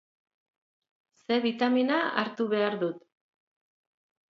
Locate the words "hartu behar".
2.23-2.81